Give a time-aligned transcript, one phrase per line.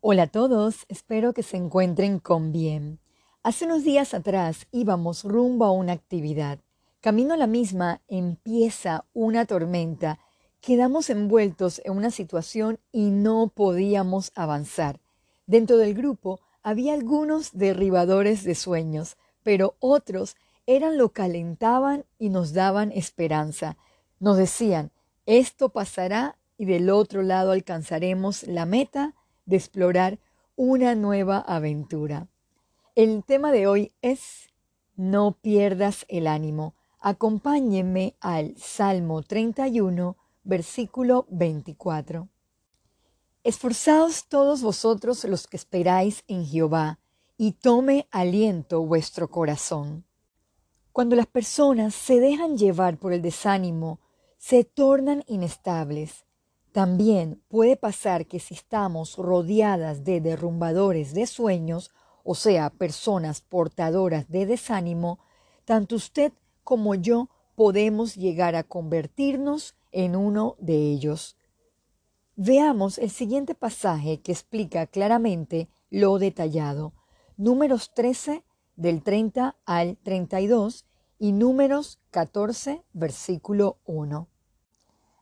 [0.00, 3.00] Hola a todos, espero que se encuentren con bien.
[3.42, 6.60] Hace unos días atrás íbamos rumbo a una actividad.
[7.00, 10.20] Camino a la misma empieza una tormenta.
[10.60, 15.00] Quedamos envueltos en una situación y no podíamos avanzar.
[15.48, 20.36] Dentro del grupo había algunos derribadores de sueños, pero otros
[20.66, 23.76] eran lo calentaban y nos daban esperanza.
[24.20, 24.92] Nos decían,
[25.26, 29.16] esto pasará y del otro lado alcanzaremos la meta
[29.48, 30.18] de explorar
[30.56, 32.28] una nueva aventura.
[32.94, 34.50] El tema de hoy es
[34.94, 36.74] No pierdas el ánimo.
[37.00, 42.28] Acompáñenme al Salmo 31, versículo 24.
[43.42, 46.98] Esforzaos todos vosotros los que esperáis en Jehová,
[47.38, 50.04] y tome aliento vuestro corazón.
[50.92, 54.00] Cuando las personas se dejan llevar por el desánimo,
[54.36, 56.24] se tornan inestables.
[56.78, 61.90] También puede pasar que si estamos rodeadas de derrumbadores de sueños,
[62.22, 65.18] o sea, personas portadoras de desánimo,
[65.64, 71.36] tanto usted como yo podemos llegar a convertirnos en uno de ellos.
[72.36, 76.92] Veamos el siguiente pasaje que explica claramente lo detallado.
[77.36, 78.44] Números 13
[78.76, 80.86] del 30 al 32
[81.18, 84.28] y Números 14 versículo 1.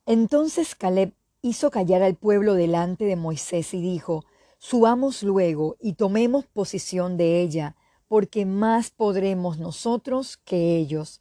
[0.05, 1.15] Entonces Caleb
[1.47, 4.25] hizo callar al pueblo delante de Moisés y dijo,
[4.59, 7.77] Subamos luego y tomemos posición de ella,
[8.09, 11.21] porque más podremos nosotros que ellos.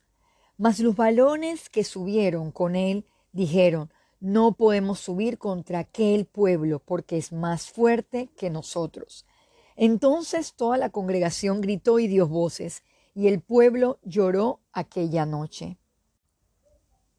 [0.58, 7.18] Mas los varones que subieron con él dijeron, No podemos subir contra aquel pueblo, porque
[7.18, 9.26] es más fuerte que nosotros.
[9.76, 12.82] Entonces toda la congregación gritó y dio voces,
[13.14, 15.78] y el pueblo lloró aquella noche.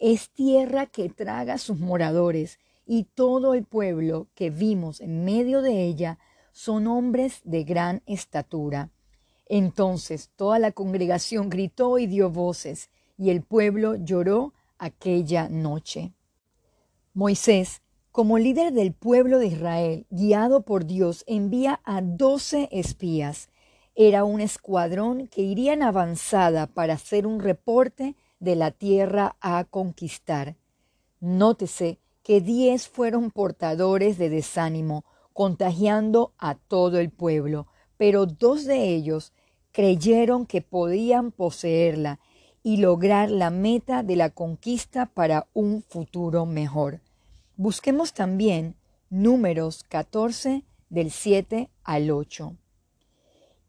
[0.00, 5.84] es tierra que traga sus moradores, y todo el pueblo que vimos en medio de
[5.84, 6.18] ella
[6.52, 8.90] son hombres de gran estatura.
[9.46, 16.12] Entonces toda la congregación gritó y dio voces, y el pueblo lloró aquella noche.
[17.14, 17.82] Moisés,
[18.12, 23.48] como líder del pueblo de Israel, guiado por Dios, envía a doce espías.
[23.94, 29.64] Era un escuadrón que iría en avanzada para hacer un reporte de la tierra a
[29.64, 30.56] conquistar.
[31.20, 37.66] Nótese que diez fueron portadores de desánimo, contagiando a todo el pueblo,
[37.96, 39.32] pero dos de ellos
[39.72, 42.20] creyeron que podían poseerla
[42.62, 47.00] y lograr la meta de la conquista para un futuro mejor.
[47.56, 48.76] Busquemos también
[49.10, 52.56] números 14 del 7 al 8.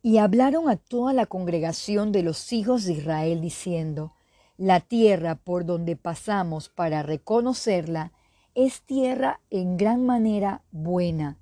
[0.02, 4.14] Y hablaron a toda la congregación de los hijos de Israel diciendo,
[4.60, 8.12] la tierra por donde pasamos para reconocerla
[8.56, 11.38] es tierra en gran manera buena.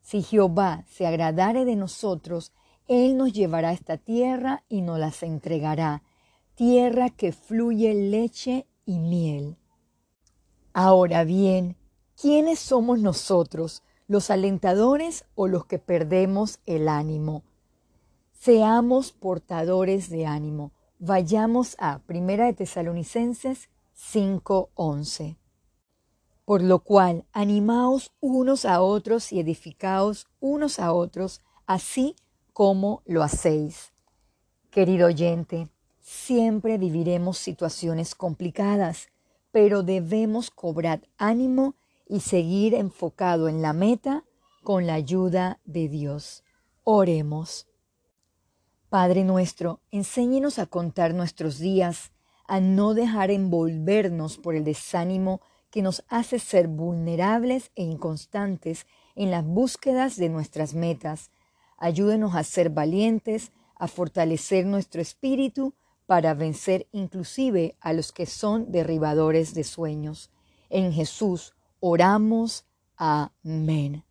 [0.00, 2.52] Si Jehová se agradare de nosotros,
[2.86, 6.04] Él nos llevará esta tierra y nos las entregará,
[6.54, 9.56] tierra que fluye leche y miel.
[10.72, 11.76] Ahora bien,
[12.14, 17.42] ¿quiénes somos nosotros, los alentadores o los que perdemos el ánimo?
[18.34, 20.70] Seamos portadores de ánimo
[21.04, 25.36] Vayamos a Primera de Tesalonicenses 5:11.
[26.44, 32.14] Por lo cual, animaos unos a otros y edificaos unos a otros, así
[32.52, 33.92] como lo hacéis.
[34.70, 35.66] Querido oyente,
[35.98, 39.08] siempre viviremos situaciones complicadas,
[39.50, 41.74] pero debemos cobrar ánimo
[42.06, 44.22] y seguir enfocado en la meta
[44.62, 46.44] con la ayuda de Dios.
[46.84, 47.66] Oremos.
[48.92, 52.12] Padre nuestro, enséñenos a contar nuestros días,
[52.46, 55.40] a no dejar envolvernos por el desánimo
[55.70, 58.86] que nos hace ser vulnerables e inconstantes
[59.16, 61.30] en las búsquedas de nuestras metas.
[61.78, 65.72] Ayúdenos a ser valientes, a fortalecer nuestro espíritu
[66.04, 70.30] para vencer inclusive a los que son derribadores de sueños.
[70.68, 72.66] En Jesús oramos.
[72.98, 74.04] Amén.